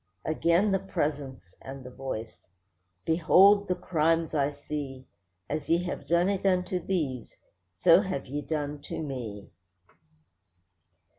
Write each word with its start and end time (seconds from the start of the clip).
Again 0.25 0.71
the 0.71 0.79
Presence 0.79 1.53
and 1.61 1.83
the 1.83 1.91
Voice: 1.91 2.47
'Behold 3.05 3.67
the 3.67 3.75
crimes 3.75 4.33
I 4.33 4.49
see, 4.49 5.05
As 5.47 5.69
ye 5.69 5.83
have 5.83 6.07
done 6.07 6.27
it 6.27 6.43
unto 6.43 6.79
these, 6.83 7.35
so 7.75 8.01
have 8.01 8.25
ye 8.25 8.41
done 8.41 8.81
to 8.85 8.97
me. 9.03 9.51